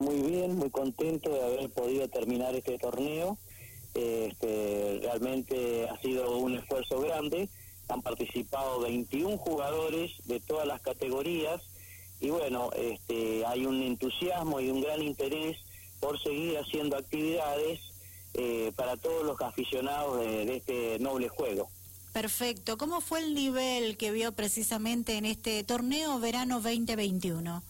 Muy 0.00 0.20
bien, 0.22 0.56
muy 0.56 0.70
contento 0.70 1.28
de 1.28 1.42
haber 1.42 1.70
podido 1.70 2.06
terminar 2.06 2.54
este 2.54 2.78
torneo. 2.78 3.36
Este, 3.94 5.00
realmente 5.02 5.88
ha 5.88 6.00
sido 6.00 6.38
un 6.38 6.54
esfuerzo 6.54 7.00
grande. 7.00 7.48
Han 7.88 8.02
participado 8.02 8.78
21 8.78 9.38
jugadores 9.38 10.12
de 10.26 10.38
todas 10.38 10.68
las 10.68 10.80
categorías 10.82 11.60
y 12.20 12.30
bueno, 12.30 12.70
este, 12.76 13.44
hay 13.44 13.66
un 13.66 13.82
entusiasmo 13.82 14.60
y 14.60 14.70
un 14.70 14.82
gran 14.82 15.02
interés 15.02 15.56
por 15.98 16.22
seguir 16.22 16.56
haciendo 16.58 16.96
actividades 16.96 17.80
eh, 18.34 18.70
para 18.76 18.96
todos 18.98 19.26
los 19.26 19.40
aficionados 19.40 20.20
de 20.20 20.58
este 20.58 21.00
noble 21.00 21.28
juego. 21.28 21.68
Perfecto. 22.12 22.78
¿Cómo 22.78 23.00
fue 23.00 23.18
el 23.18 23.34
nivel 23.34 23.96
que 23.96 24.12
vio 24.12 24.30
precisamente 24.30 25.16
en 25.16 25.24
este 25.24 25.64
torneo 25.64 26.20
verano 26.20 26.60
2021? 26.60 27.64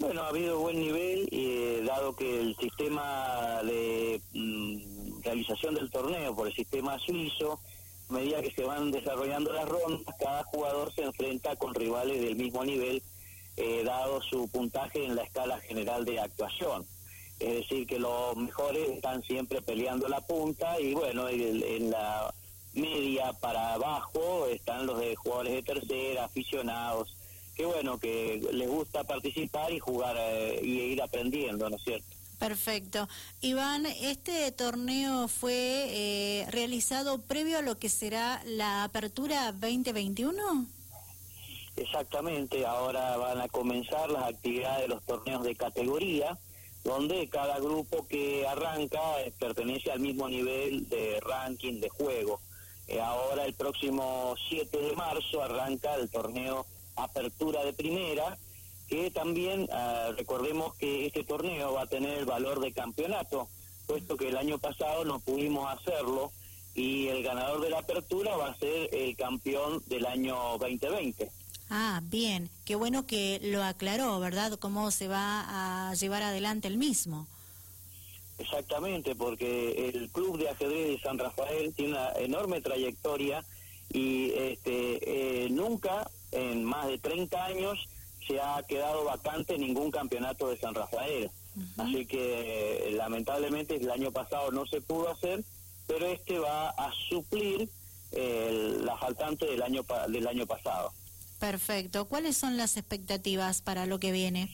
Bueno, 0.00 0.22
ha 0.22 0.28
habido 0.28 0.58
buen 0.58 0.80
nivel, 0.80 1.28
eh, 1.30 1.82
dado 1.86 2.16
que 2.16 2.40
el 2.40 2.56
sistema 2.56 3.60
de 3.62 4.18
mm, 4.32 5.20
realización 5.22 5.74
del 5.74 5.90
torneo 5.90 6.34
por 6.34 6.46
el 6.46 6.54
sistema 6.54 6.98
suizo, 6.98 7.60
a 8.08 8.12
medida 8.14 8.40
que 8.40 8.50
se 8.50 8.64
van 8.64 8.90
desarrollando 8.90 9.52
las 9.52 9.68
rondas, 9.68 10.14
cada 10.18 10.42
jugador 10.44 10.90
se 10.94 11.02
enfrenta 11.02 11.54
con 11.56 11.74
rivales 11.74 12.18
del 12.22 12.34
mismo 12.34 12.64
nivel, 12.64 13.02
eh, 13.58 13.82
dado 13.84 14.22
su 14.22 14.48
puntaje 14.48 15.04
en 15.04 15.16
la 15.16 15.22
escala 15.22 15.60
general 15.60 16.06
de 16.06 16.18
actuación. 16.18 16.86
Es 17.38 17.56
decir, 17.56 17.86
que 17.86 17.98
los 17.98 18.34
mejores 18.38 18.88
están 18.88 19.22
siempre 19.24 19.60
peleando 19.60 20.08
la 20.08 20.22
punta 20.22 20.80
y 20.80 20.94
bueno, 20.94 21.28
en 21.28 21.90
la 21.90 22.32
media 22.72 23.34
para 23.34 23.74
abajo 23.74 24.46
están 24.46 24.86
los 24.86 24.98
de 24.98 25.14
jugadores 25.14 25.52
de 25.52 25.62
tercera, 25.62 26.24
aficionados, 26.24 27.14
que 27.60 27.66
bueno, 27.66 27.98
que 27.98 28.40
les 28.52 28.68
gusta 28.68 29.04
participar 29.04 29.70
y 29.70 29.78
jugar 29.78 30.16
eh, 30.18 30.60
y 30.62 30.78
ir 30.92 31.02
aprendiendo, 31.02 31.68
¿no 31.68 31.76
es 31.76 31.82
cierto? 31.82 32.06
Perfecto. 32.38 33.06
Iván, 33.42 33.84
este 33.84 34.50
torneo 34.52 35.28
fue 35.28 35.52
eh, 35.54 36.46
realizado 36.48 37.20
previo 37.20 37.58
a 37.58 37.62
lo 37.62 37.78
que 37.78 37.90
será 37.90 38.40
la 38.46 38.84
apertura 38.84 39.52
2021. 39.52 40.66
Exactamente, 41.76 42.64
ahora 42.64 43.18
van 43.18 43.42
a 43.42 43.48
comenzar 43.48 44.10
las 44.10 44.24
actividades 44.24 44.82
de 44.82 44.88
los 44.88 45.02
torneos 45.02 45.42
de 45.42 45.54
categoría, 45.54 46.38
donde 46.82 47.28
cada 47.28 47.58
grupo 47.58 48.06
que 48.08 48.46
arranca 48.46 49.20
eh, 49.20 49.34
pertenece 49.38 49.92
al 49.92 50.00
mismo 50.00 50.30
nivel 50.30 50.88
de 50.88 51.20
ranking 51.20 51.78
de 51.78 51.90
juego. 51.90 52.40
ahora 53.02 53.44
el 53.44 53.52
próximo 53.52 54.34
7 54.48 54.78
de 54.78 54.96
marzo 54.96 55.42
arranca 55.42 55.94
el 55.96 56.08
torneo 56.08 56.64
apertura 56.96 57.64
de 57.64 57.72
primera, 57.72 58.38
que 58.88 59.10
también 59.10 59.68
ah, 59.72 60.10
recordemos 60.16 60.74
que 60.74 61.06
este 61.06 61.24
torneo 61.24 61.74
va 61.74 61.82
a 61.82 61.86
tener 61.86 62.18
el 62.18 62.24
valor 62.24 62.60
de 62.60 62.72
campeonato, 62.72 63.48
puesto 63.86 64.16
que 64.16 64.28
el 64.28 64.36
año 64.36 64.58
pasado 64.58 65.04
no 65.04 65.20
pudimos 65.20 65.72
hacerlo 65.72 66.32
y 66.74 67.08
el 67.08 67.22
ganador 67.22 67.60
de 67.60 67.70
la 67.70 67.78
apertura 67.78 68.36
va 68.36 68.48
a 68.48 68.54
ser 68.56 68.88
el 68.92 69.16
campeón 69.16 69.82
del 69.86 70.06
año 70.06 70.58
2020. 70.58 71.30
Ah, 71.70 72.00
bien, 72.04 72.50
qué 72.64 72.74
bueno 72.74 73.06
que 73.06 73.38
lo 73.42 73.62
aclaró, 73.62 74.18
¿verdad? 74.18 74.58
¿Cómo 74.58 74.90
se 74.90 75.06
va 75.06 75.90
a 75.90 75.94
llevar 75.94 76.22
adelante 76.22 76.66
el 76.66 76.76
mismo? 76.76 77.28
Exactamente, 78.38 79.14
porque 79.14 79.90
el 79.90 80.08
Club 80.10 80.38
de 80.38 80.48
Ajedrez 80.48 80.88
de 80.88 81.00
San 81.00 81.18
Rafael 81.18 81.72
tiene 81.74 81.92
una 81.92 82.12
enorme 82.14 82.60
trayectoria 82.60 83.44
y 83.92 84.30
este, 84.32 85.44
eh, 85.44 85.50
nunca 85.50 86.10
en 86.40 86.64
más 86.64 86.86
de 86.88 86.98
30 86.98 87.44
años 87.44 87.78
se 88.26 88.40
ha 88.40 88.62
quedado 88.68 89.04
vacante 89.04 89.58
ningún 89.58 89.90
campeonato 89.90 90.48
de 90.48 90.58
San 90.58 90.74
Rafael. 90.74 91.30
Así 91.76 92.06
que 92.06 92.88
eh, 92.88 92.92
lamentablemente 92.92 93.76
el 93.76 93.90
año 93.90 94.12
pasado 94.12 94.50
no 94.52 94.64
se 94.66 94.80
pudo 94.80 95.10
hacer, 95.10 95.42
pero 95.86 96.06
este 96.06 96.38
va 96.38 96.70
a 96.70 96.90
suplir 97.08 97.68
la 98.12 98.96
faltante 98.96 99.46
del 99.46 99.62
año 99.62 99.84
del 100.08 100.26
año 100.26 100.46
pasado. 100.46 100.92
Perfecto. 101.40 102.06
¿Cuáles 102.06 102.36
son 102.36 102.56
las 102.56 102.76
expectativas 102.76 103.62
para 103.62 103.86
lo 103.86 103.98
que 103.98 104.12
viene? 104.12 104.50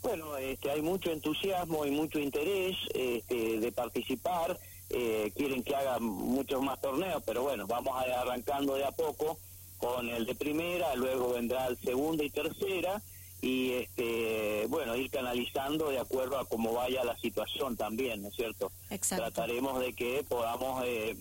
Bueno, 0.00 0.36
este, 0.36 0.70
hay 0.70 0.80
mucho 0.80 1.10
entusiasmo 1.10 1.84
y 1.84 1.90
mucho 1.90 2.20
interés 2.20 2.76
este, 2.94 3.58
de 3.58 3.72
participar. 3.72 4.58
Eh, 4.88 5.32
quieren 5.34 5.64
que 5.64 5.74
haga 5.74 5.98
muchos 5.98 6.62
más 6.62 6.80
torneos, 6.80 7.20
pero 7.26 7.42
bueno, 7.42 7.66
vamos 7.66 7.92
a 7.96 8.20
arrancando 8.20 8.76
de 8.76 8.84
a 8.84 8.92
poco 8.92 9.40
con 9.78 10.08
el 10.08 10.26
de 10.26 10.34
primera, 10.34 10.94
luego 10.94 11.34
vendrá 11.34 11.66
el 11.66 11.78
segunda 11.78 12.24
y 12.24 12.30
tercera 12.30 13.02
y 13.42 13.72
este 13.72 14.66
bueno 14.68 14.96
ir 14.96 15.10
canalizando 15.10 15.90
de 15.90 15.98
acuerdo 15.98 16.38
a 16.38 16.46
cómo 16.46 16.72
vaya 16.72 17.04
la 17.04 17.16
situación 17.18 17.76
también, 17.76 18.22
¿no 18.22 18.28
es 18.28 18.34
cierto? 18.34 18.72
Trataremos 19.08 19.80
de 19.80 19.92
que 19.92 20.24
podamos 20.28 20.82
eh, 20.84 21.14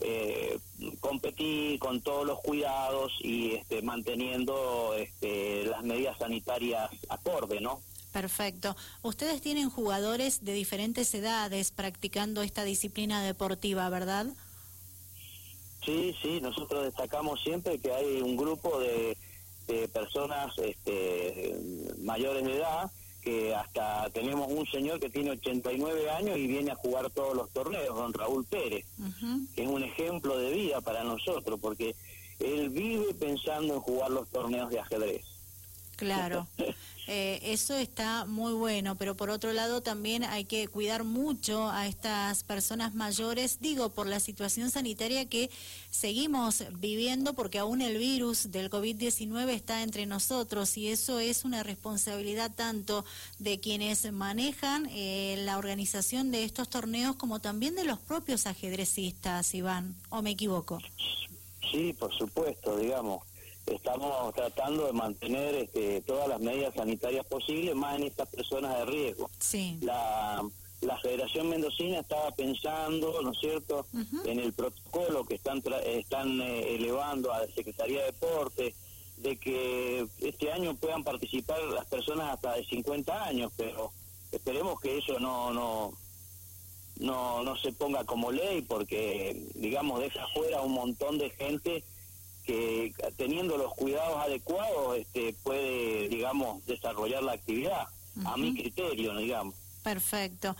eh, 0.00 0.58
competir 1.00 1.78
con 1.78 2.00
todos 2.00 2.26
los 2.26 2.40
cuidados 2.40 3.12
y 3.20 3.52
este, 3.52 3.80
manteniendo 3.82 4.94
este, 4.96 5.64
las 5.64 5.82
medidas 5.82 6.18
sanitarias 6.18 6.90
acorde, 7.08 7.60
¿no? 7.60 7.80
Perfecto. 8.12 8.76
Ustedes 9.02 9.40
tienen 9.40 9.70
jugadores 9.70 10.44
de 10.44 10.52
diferentes 10.52 11.12
edades 11.14 11.72
practicando 11.72 12.42
esta 12.42 12.62
disciplina 12.62 13.22
deportiva, 13.22 13.88
¿verdad? 13.88 14.26
Sí, 15.84 16.14
sí, 16.22 16.40
nosotros 16.40 16.84
destacamos 16.84 17.40
siempre 17.42 17.78
que 17.78 17.92
hay 17.92 18.20
un 18.22 18.36
grupo 18.36 18.78
de, 18.80 19.16
personas 19.92 20.52
este, 20.58 21.56
mayores 21.98 22.44
de 22.44 22.56
edad, 22.56 22.90
que 23.22 23.54
hasta 23.54 24.10
tenemos 24.10 24.48
un 24.50 24.66
señor 24.66 25.00
que 25.00 25.08
tiene 25.08 25.30
89 25.30 26.10
años 26.10 26.36
y 26.36 26.46
viene 26.46 26.70
a 26.70 26.74
jugar 26.74 27.10
todos 27.10 27.34
los 27.34 27.50
torneos, 27.50 27.96
don 27.96 28.12
Raúl 28.12 28.44
Pérez, 28.44 28.84
que 29.54 29.62
es 29.62 29.68
un 29.68 29.82
ejemplo 29.82 30.38
de 30.38 30.52
vida 30.52 30.80
para 30.82 31.02
nosotros, 31.04 31.58
porque 31.60 31.96
él 32.40 32.68
vive 32.68 33.14
pensando 33.14 33.74
en 33.74 33.80
jugar 33.80 34.10
los 34.10 34.28
torneos 34.28 34.68
de 34.70 34.80
ajedrez. 34.80 35.24
Claro. 35.96 36.46
Eh, 37.06 37.38
eso 37.42 37.76
está 37.76 38.24
muy 38.24 38.54
bueno, 38.54 38.96
pero 38.96 39.14
por 39.14 39.28
otro 39.28 39.52
lado 39.52 39.82
también 39.82 40.24
hay 40.24 40.46
que 40.46 40.68
cuidar 40.68 41.04
mucho 41.04 41.68
a 41.70 41.86
estas 41.86 42.44
personas 42.44 42.94
mayores, 42.94 43.58
digo, 43.60 43.90
por 43.90 44.06
la 44.06 44.20
situación 44.20 44.70
sanitaria 44.70 45.28
que 45.28 45.50
seguimos 45.90 46.64
viviendo, 46.78 47.34
porque 47.34 47.58
aún 47.58 47.82
el 47.82 47.98
virus 47.98 48.50
del 48.50 48.70
COVID-19 48.70 49.50
está 49.50 49.82
entre 49.82 50.06
nosotros 50.06 50.78
y 50.78 50.88
eso 50.88 51.18
es 51.18 51.44
una 51.44 51.62
responsabilidad 51.62 52.50
tanto 52.54 53.04
de 53.38 53.60
quienes 53.60 54.10
manejan 54.10 54.88
eh, 54.90 55.36
la 55.44 55.58
organización 55.58 56.30
de 56.30 56.44
estos 56.44 56.70
torneos 56.70 57.16
como 57.16 57.38
también 57.38 57.74
de 57.74 57.84
los 57.84 57.98
propios 57.98 58.46
ajedrecistas, 58.46 59.54
Iván, 59.54 59.94
¿o 60.08 60.22
me 60.22 60.30
equivoco? 60.30 60.80
Sí, 61.70 61.92
por 61.92 62.16
supuesto, 62.16 62.78
digamos 62.78 63.22
estamos 63.66 64.34
tratando 64.34 64.86
de 64.86 64.92
mantener 64.92 65.54
este, 65.54 66.00
todas 66.02 66.28
las 66.28 66.40
medidas 66.40 66.74
sanitarias 66.74 67.24
posibles, 67.26 67.74
más 67.74 67.96
en 67.96 68.04
estas 68.04 68.28
personas 68.28 68.78
de 68.78 68.84
riesgo. 68.86 69.30
Sí. 69.38 69.78
La, 69.82 70.42
la 70.80 70.98
Federación 70.98 71.48
Mendocina 71.48 72.00
estaba 72.00 72.30
pensando, 72.32 73.22
¿no 73.22 73.32
es 73.32 73.38
cierto?, 73.38 73.86
en 74.24 74.38
el 74.38 74.52
protocolo 74.52 75.24
que 75.24 75.36
están, 75.36 75.62
están 75.86 76.40
eh, 76.40 76.74
elevando 76.74 77.32
a 77.32 77.40
la 77.40 77.54
Secretaría 77.54 78.00
de 78.00 78.06
Deporte, 78.06 78.74
de 79.18 79.36
que 79.36 80.06
este 80.20 80.52
año 80.52 80.74
puedan 80.74 81.04
participar 81.04 81.62
las 81.64 81.86
personas 81.86 82.34
hasta 82.34 82.54
de 82.54 82.64
50 82.64 83.24
años, 83.24 83.52
pero 83.56 83.92
esperemos 84.32 84.80
que 84.80 84.98
eso 84.98 85.18
no, 85.20 85.52
no, 85.52 85.92
no, 86.98 87.42
no 87.42 87.56
se 87.56 87.72
ponga 87.72 88.04
como 88.04 88.30
ley, 88.30 88.62
porque, 88.62 89.48
digamos, 89.54 90.00
deja 90.00 90.26
fuera 90.34 90.60
un 90.60 90.72
montón 90.72 91.18
de 91.18 91.30
gente 91.30 91.84
que 92.44 92.92
teniendo 93.16 93.56
los 93.56 93.74
cuidados 93.74 94.16
adecuados 94.22 94.98
este, 94.98 95.34
puede, 95.42 96.08
digamos, 96.08 96.64
desarrollar 96.66 97.22
la 97.22 97.32
actividad, 97.32 97.86
a 98.24 98.36
mi 98.36 98.54
criterio, 98.54 99.16
digamos. 99.16 99.54
Perfecto. 99.84 100.56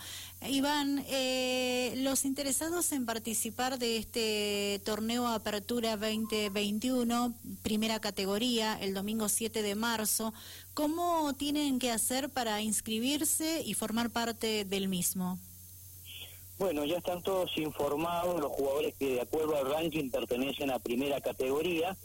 Iván, 0.47 1.03
eh, 1.07 1.95
los 1.97 2.25
interesados 2.25 2.91
en 2.91 3.07
participar 3.07 3.79
de 3.79 3.97
este 3.97 4.79
torneo 4.85 5.25
Apertura 5.25 5.97
2021, 5.97 7.33
primera 7.63 7.99
categoría, 7.99 8.77
el 8.79 8.93
domingo 8.93 9.27
7 9.27 9.63
de 9.63 9.73
marzo, 9.73 10.31
¿cómo 10.75 11.33
tienen 11.33 11.79
que 11.79 11.89
hacer 11.89 12.29
para 12.29 12.61
inscribirse 12.61 13.63
y 13.65 13.73
formar 13.73 14.11
parte 14.11 14.63
del 14.63 14.87
mismo? 14.89 15.39
Bueno, 16.57 16.85
ya 16.85 16.97
están 16.97 17.21
todos 17.21 17.51
informados 17.57 18.39
los 18.39 18.51
jugadores 18.51 18.95
que 18.97 19.15
de 19.15 19.21
acuerdo 19.21 19.57
al 19.57 19.69
ranking 19.69 20.09
pertenecen 20.09 20.71
a 20.71 20.79
primera 20.79 21.19
categoría 21.19 21.97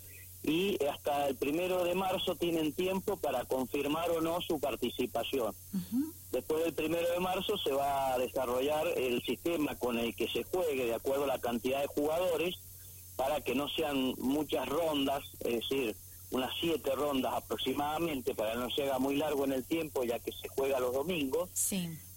y 0.42 0.82
hasta 0.86 1.28
el 1.28 1.36
primero 1.36 1.84
de 1.84 1.94
marzo 1.94 2.34
tienen 2.34 2.72
tiempo 2.72 3.16
para 3.16 3.44
confirmar 3.44 4.10
o 4.10 4.20
no 4.20 4.40
su 4.40 4.58
participación. 4.58 5.54
Después 6.32 6.64
del 6.64 6.72
primero 6.74 7.08
de 7.12 7.20
marzo 7.20 7.58
se 7.58 7.72
va 7.72 8.14
a 8.14 8.18
desarrollar 8.18 8.86
el 8.96 9.22
sistema 9.22 9.76
con 9.78 9.98
el 9.98 10.14
que 10.16 10.28
se 10.28 10.42
juegue 10.44 10.86
de 10.86 10.94
acuerdo 10.94 11.24
a 11.24 11.28
la 11.28 11.40
cantidad 11.40 11.80
de 11.80 11.86
jugadores 11.88 12.56
para 13.16 13.42
que 13.42 13.54
no 13.54 13.68
sean 13.68 14.14
muchas 14.18 14.66
rondas, 14.68 15.22
es 15.40 15.60
decir, 15.60 15.94
unas 16.30 16.50
siete 16.60 16.92
rondas 16.94 17.34
aproximadamente 17.34 18.34
para 18.34 18.52
que 18.52 18.58
no 18.58 18.70
se 18.70 18.84
haga 18.84 18.98
muy 18.98 19.16
largo 19.16 19.44
en 19.44 19.52
el 19.52 19.64
tiempo 19.64 20.04
ya 20.04 20.18
que 20.20 20.32
se 20.32 20.48
juega 20.48 20.80
los 20.80 20.94
domingos 20.94 21.50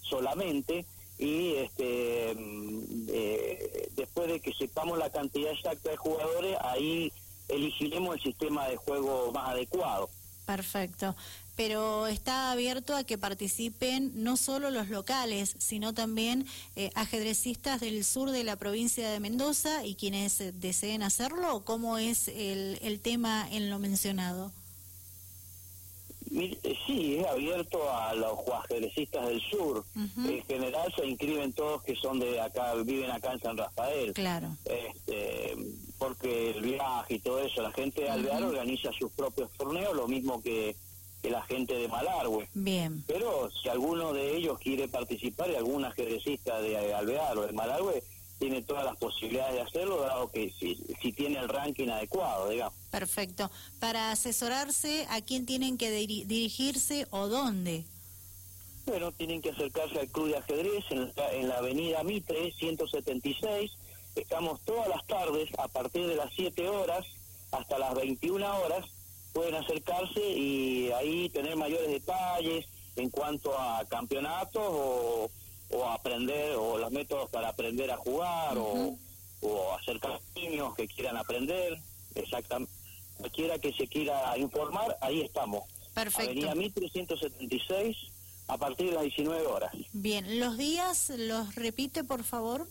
solamente 0.02 0.86
y 1.18 1.54
este 1.56 2.34
mm, 2.34 3.06
eh, 3.08 3.88
después 3.94 4.28
de 4.28 4.40
que 4.40 4.52
sepamos 4.52 4.98
la 4.98 5.10
cantidad 5.10 5.52
exacta 5.52 5.90
de 5.90 5.96
jugadores 5.96 6.56
ahí 6.60 7.12
elegiremos 7.48 8.16
el 8.16 8.22
sistema 8.22 8.68
de 8.68 8.76
juego 8.76 9.30
más 9.32 9.50
adecuado. 9.50 10.08
Perfecto. 10.46 11.16
Pero 11.56 12.08
está 12.08 12.50
abierto 12.50 12.96
a 12.96 13.04
que 13.04 13.16
participen 13.16 14.10
no 14.14 14.36
solo 14.36 14.70
los 14.70 14.88
locales, 14.88 15.54
sino 15.58 15.94
también 15.94 16.46
eh, 16.74 16.90
ajedrecistas 16.94 17.80
del 17.80 18.04
sur 18.04 18.30
de 18.30 18.42
la 18.42 18.56
provincia 18.56 19.08
de 19.08 19.20
Mendoza 19.20 19.84
y 19.84 19.94
quienes 19.94 20.40
eh, 20.40 20.52
deseen 20.52 21.02
hacerlo. 21.02 21.64
¿Cómo 21.64 21.98
es 21.98 22.28
el, 22.28 22.78
el 22.82 23.00
tema 23.00 23.48
en 23.50 23.70
lo 23.70 23.78
mencionado? 23.78 24.52
Eh, 26.36 26.76
sí, 26.86 27.16
es 27.16 27.26
abierto 27.26 27.78
a 27.92 28.14
los 28.14 28.38
ajedrecistas 28.64 29.26
del 29.26 29.40
sur. 29.40 29.84
En 29.94 30.42
general 30.44 30.92
se 30.96 31.06
inscriben 31.06 31.52
todos 31.52 31.82
que 31.82 31.94
son 31.96 32.18
de 32.18 32.40
acá, 32.40 32.74
viven 32.84 33.10
acá 33.10 33.32
en 33.32 33.40
San 33.40 33.56
Rafael. 33.56 34.12
Claro. 34.12 34.56
Este, 34.64 35.54
porque 35.98 36.50
el 36.50 36.62
viaje 36.62 37.14
y 37.14 37.18
todo 37.20 37.38
eso, 37.38 37.62
la 37.62 37.72
gente 37.72 38.02
de 38.02 38.10
Alvear 38.10 38.42
organiza 38.42 38.90
sus 38.92 39.12
propios 39.12 39.50
torneos, 39.52 39.94
lo 39.94 40.08
mismo 40.08 40.42
que, 40.42 40.76
la 41.22 41.42
gente 41.44 41.74
de 41.74 41.88
Malargüe. 41.88 42.48
Bien. 42.52 43.02
Pero 43.06 43.50
si 43.50 43.70
alguno 43.70 44.12
de 44.12 44.36
ellos 44.36 44.58
quiere 44.58 44.88
participar, 44.88 45.50
y 45.50 45.54
algún 45.54 45.84
ajedrecista 45.84 46.60
de 46.60 46.92
Alvear 46.92 47.38
o 47.38 47.46
de 47.46 47.52
Malargüe, 47.52 48.02
tiene 48.44 48.60
todas 48.60 48.84
las 48.84 48.98
posibilidades 48.98 49.54
de 49.54 49.60
hacerlo, 49.62 50.02
dado 50.02 50.30
que 50.30 50.52
si, 50.60 50.78
si 51.00 51.12
tiene 51.12 51.38
el 51.38 51.48
ranking 51.48 51.88
adecuado, 51.88 52.50
digamos. 52.50 52.74
Perfecto. 52.90 53.50
Para 53.80 54.10
asesorarse, 54.10 55.06
¿a 55.08 55.22
quién 55.22 55.46
tienen 55.46 55.78
que 55.78 55.90
dirigirse 55.90 57.06
o 57.08 57.28
dónde? 57.28 57.84
Bueno, 58.84 59.12
tienen 59.12 59.40
que 59.40 59.48
acercarse 59.48 59.98
al 59.98 60.08
Club 60.08 60.28
de 60.28 60.36
Ajedrez 60.36 60.84
en 60.90 61.10
la, 61.16 61.32
en 61.32 61.48
la 61.48 61.56
avenida 61.56 62.02
Mitre, 62.02 62.52
176. 62.52 63.72
Estamos 64.14 64.60
todas 64.66 64.88
las 64.88 65.06
tardes, 65.06 65.48
a 65.58 65.66
partir 65.68 66.06
de 66.06 66.16
las 66.16 66.30
7 66.36 66.68
horas 66.68 67.06
hasta 67.50 67.78
las 67.78 67.94
21 67.94 68.58
horas, 68.58 68.84
pueden 69.32 69.54
acercarse 69.54 70.20
y 70.20 70.92
ahí 70.92 71.30
tener 71.30 71.56
mayores 71.56 71.88
detalles 71.88 72.66
en 72.96 73.08
cuanto 73.08 73.58
a 73.58 73.86
campeonatos 73.88 74.62
o 74.62 75.30
o 75.74 75.88
aprender, 75.88 76.54
o 76.56 76.78
los 76.78 76.90
métodos 76.92 77.28
para 77.30 77.48
aprender 77.48 77.90
a 77.90 77.96
jugar, 77.96 78.56
o, 78.56 78.96
o 79.40 79.72
acercar 79.74 80.12
a 80.12 80.38
niños 80.38 80.74
que 80.74 80.86
quieran 80.86 81.16
aprender, 81.16 81.78
exactamente. 82.14 82.72
Cualquiera 83.16 83.58
que 83.58 83.72
se 83.72 83.86
quiera 83.86 84.36
informar, 84.38 84.96
ahí 85.00 85.20
estamos. 85.20 85.64
Perfecto. 85.94 86.30
Avenida 86.30 86.54
Mitre 86.54 86.88
176, 86.88 87.96
a 88.48 88.58
partir 88.58 88.88
de 88.88 88.92
las 88.92 89.02
19 89.02 89.46
horas. 89.46 89.72
Bien, 89.92 90.38
¿los 90.38 90.56
días 90.56 91.12
los 91.16 91.54
repite, 91.54 92.04
por 92.04 92.24
favor? 92.24 92.68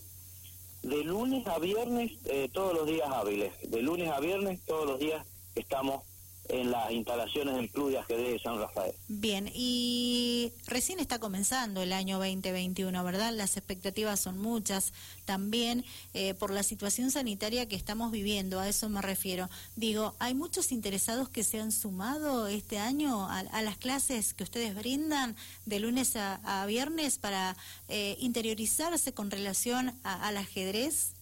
De 0.82 1.02
lunes 1.02 1.46
a 1.46 1.58
viernes, 1.58 2.12
eh, 2.26 2.48
todos 2.52 2.74
los 2.74 2.86
días 2.86 3.08
hábiles. 3.10 3.52
De 3.70 3.82
lunes 3.82 4.10
a 4.10 4.20
viernes, 4.20 4.60
todos 4.66 4.86
los 4.86 4.98
días 4.98 5.26
estamos 5.54 6.02
en 6.48 6.70
las 6.70 6.90
instalaciones 6.90 7.54
del 7.54 7.70
Club 7.70 7.90
de 7.90 7.98
Ajedrez 7.98 8.32
de 8.32 8.38
San 8.38 8.58
Rafael. 8.58 8.92
Bien, 9.08 9.50
y 9.52 10.52
recién 10.66 11.00
está 11.00 11.18
comenzando 11.18 11.82
el 11.82 11.92
año 11.92 12.18
2021, 12.18 13.02
¿verdad? 13.04 13.32
Las 13.32 13.56
expectativas 13.56 14.20
son 14.20 14.38
muchas 14.38 14.92
también 15.24 15.84
eh, 16.12 16.34
por 16.34 16.50
la 16.50 16.62
situación 16.62 17.10
sanitaria 17.10 17.66
que 17.66 17.76
estamos 17.76 18.12
viviendo, 18.12 18.60
a 18.60 18.68
eso 18.68 18.88
me 18.88 19.00
refiero. 19.02 19.48
Digo, 19.76 20.14
¿hay 20.18 20.34
muchos 20.34 20.72
interesados 20.72 21.28
que 21.28 21.44
se 21.44 21.60
han 21.60 21.72
sumado 21.72 22.46
este 22.46 22.78
año 22.78 23.28
a, 23.28 23.62
las 23.62 23.78
clases 23.78 24.34
que 24.34 24.44
ustedes 24.44 24.74
brindan 24.74 25.36
de 25.64 25.80
lunes 25.80 26.16
a, 26.16 26.64
viernes 26.66 27.18
para 27.18 27.56
eh, 27.88 28.16
interiorizarse 28.20 29.12
con 29.12 29.30
relación 29.30 29.98
al 30.02 30.36
ajedrez? 30.36 31.13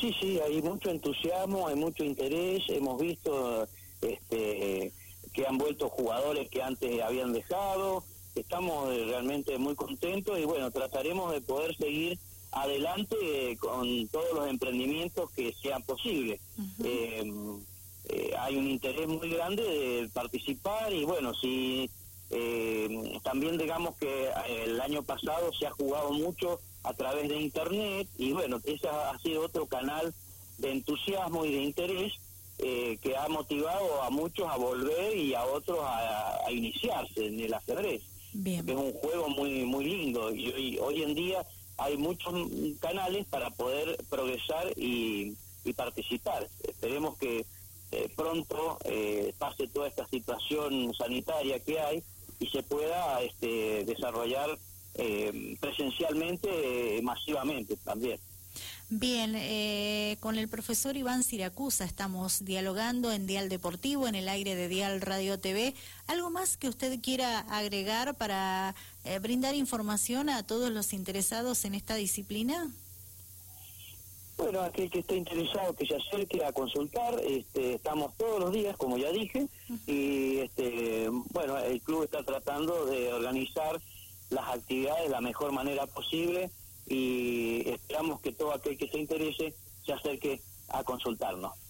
Sí, 0.00 0.14
sí, 0.20 0.38
hay 0.40 0.60
mucho 0.60 0.90
entusiasmo, 0.90 1.68
hay 1.68 1.74
mucho 1.74 2.04
interés, 2.04 2.62
hemos 2.68 3.00
visto 3.00 3.66
este, 4.02 4.92
que 5.32 5.46
han 5.46 5.56
vuelto 5.56 5.88
jugadores 5.88 6.50
que 6.50 6.62
antes 6.62 7.00
habían 7.02 7.32
dejado, 7.32 8.04
estamos 8.34 8.88
realmente 8.88 9.56
muy 9.58 9.74
contentos 9.74 10.38
y 10.38 10.44
bueno, 10.44 10.70
trataremos 10.70 11.32
de 11.32 11.40
poder 11.40 11.74
seguir 11.76 12.18
adelante 12.52 13.56
con 13.58 14.08
todos 14.08 14.32
los 14.34 14.48
emprendimientos 14.48 15.30
que 15.32 15.54
sean 15.62 15.82
posibles. 15.82 16.40
Em, 16.84 17.60
eh, 18.08 18.34
hay 18.38 18.56
un 18.56 18.68
interés 18.68 19.08
muy 19.08 19.30
grande 19.30 19.62
de 19.62 20.08
participar 20.10 20.92
y 20.92 21.04
bueno, 21.04 21.34
si 21.34 21.90
eh, 22.30 23.18
también 23.22 23.56
digamos 23.58 23.96
que 23.96 24.30
el 24.48 24.80
año 24.80 25.02
pasado 25.02 25.52
se 25.58 25.66
ha 25.66 25.70
jugado 25.70 26.12
mucho 26.12 26.60
a 26.86 26.94
través 26.94 27.28
de 27.28 27.40
Internet 27.40 28.08
y 28.16 28.32
bueno, 28.32 28.60
ese 28.64 28.88
ha 28.88 29.18
sido 29.18 29.44
otro 29.44 29.66
canal 29.66 30.14
de 30.58 30.70
entusiasmo 30.70 31.44
y 31.44 31.52
de 31.52 31.62
interés 31.62 32.12
eh, 32.58 32.96
que 33.02 33.16
ha 33.16 33.28
motivado 33.28 34.02
a 34.02 34.10
muchos 34.10 34.48
a 34.48 34.56
volver 34.56 35.16
y 35.16 35.34
a 35.34 35.44
otros 35.44 35.78
a, 35.82 36.50
iniciarse 36.50 37.26
en 37.26 37.40
el 37.40 37.52
ajedrez. 37.52 38.02
Bien. 38.32 38.68
Es 38.68 38.76
un 38.76 38.92
juego 38.92 39.28
muy 39.28 39.64
muy 39.64 39.84
lindo 39.84 40.32
y 40.32 40.78
hoy, 40.78 41.02
en 41.02 41.14
día 41.14 41.44
hay 41.76 41.96
muchos 41.96 42.32
canales 42.80 43.26
para 43.26 43.50
poder 43.50 43.98
progresar 44.08 44.72
y, 44.76 45.36
participar. 45.74 46.48
Esperemos 46.62 47.18
que 47.18 47.44
eh, 47.90 48.08
pronto 48.14 48.78
eh, 48.84 49.34
pase 49.36 49.66
toda 49.66 49.88
esta 49.88 50.06
situación 50.06 50.94
sanitaria 50.94 51.58
que 51.58 51.80
hay 51.80 52.04
y 52.38 52.46
se 52.46 52.62
pueda 52.62 53.20
este, 53.22 53.84
desarrollar 53.84 54.56
eh, 54.98 55.56
presencialmente, 55.60 56.48
eh, 56.98 57.02
masivamente 57.02 57.76
también. 57.76 58.18
Bien, 58.88 59.34
eh, 59.34 60.16
con 60.20 60.38
el 60.38 60.48
profesor 60.48 60.96
Iván 60.96 61.22
Siracusa 61.22 61.84
estamos 61.84 62.44
dialogando 62.44 63.10
en 63.12 63.26
Dial 63.26 63.48
Deportivo, 63.48 64.06
en 64.08 64.14
el 64.14 64.28
aire 64.28 64.54
de 64.54 64.68
Dial 64.68 65.00
Radio 65.00 65.38
TV. 65.38 65.74
¿Algo 66.06 66.30
más 66.30 66.56
que 66.56 66.68
usted 66.68 67.00
quiera 67.00 67.40
agregar 67.40 68.14
para 68.14 68.74
brindar 69.20 69.54
información 69.54 70.30
a 70.30 70.44
todos 70.44 70.70
los 70.70 70.92
interesados 70.92 71.64
en 71.64 71.74
esta 71.74 71.96
disciplina? 71.96 72.70
Bueno, 74.36 74.60
aquel 74.60 74.90
que 74.90 74.98
esté 74.98 75.16
interesado 75.16 75.74
que 75.74 75.86
se 75.86 75.96
acerque 75.96 76.44
a 76.44 76.52
consultar, 76.52 77.18
este, 77.26 77.74
estamos 77.74 78.14
todos 78.16 78.38
los 78.38 78.52
días, 78.52 78.76
como 78.76 78.98
ya 78.98 79.10
dije, 79.10 79.48
y 79.86 80.38
este, 80.38 81.08
bueno, 81.30 81.58
el 81.58 81.80
club 81.80 82.04
está 82.04 82.22
tratando 82.22 82.84
de 82.84 83.12
organizar 83.12 83.80
las 84.30 84.48
actividades 84.48 85.04
de 85.04 85.08
la 85.10 85.20
mejor 85.20 85.52
manera 85.52 85.86
posible 85.86 86.50
y 86.86 87.68
esperamos 87.68 88.20
que 88.20 88.32
todo 88.32 88.52
aquel 88.52 88.78
que 88.78 88.88
se 88.88 88.98
interese 88.98 89.54
se 89.84 89.92
acerque 89.92 90.40
a 90.68 90.82
consultarnos. 90.84 91.52